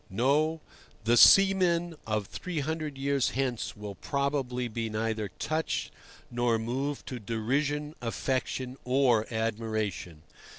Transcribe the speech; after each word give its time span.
No; 0.09 0.61
the 1.03 1.15
seamen 1.15 1.95
of 2.07 2.25
three 2.25 2.61
hundred 2.61 2.97
years 2.97 3.29
hence 3.29 3.77
will 3.77 3.93
probably 3.93 4.67
be 4.67 4.89
neither 4.89 5.29
touched 5.37 5.91
nor 6.31 6.57
moved 6.57 7.05
to 7.05 7.19
derision, 7.19 7.93
affection, 8.01 8.77
or 8.83 9.31
admiration. 9.31 10.23